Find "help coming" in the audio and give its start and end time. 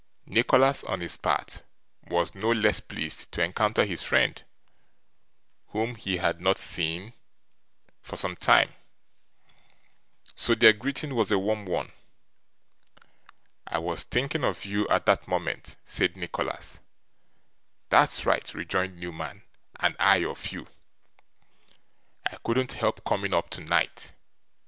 22.73-23.35